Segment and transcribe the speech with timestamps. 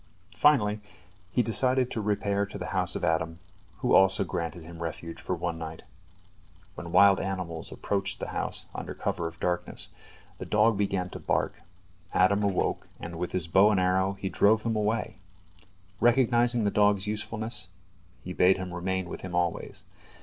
[0.35, 0.81] Finally,
[1.29, 3.37] he decided to repair to the house of Adam,
[3.81, 5.83] who also granted him refuge for one night.
[6.73, 9.91] When wild animals approached the house under cover of darkness,
[10.39, 11.61] the dog began to bark,
[12.15, 15.19] Adam awoke, and with his bow and arrow he drove them away.
[15.99, 17.69] Recognizing the dog's usefulness,
[18.23, 19.83] he bade him remain with him always.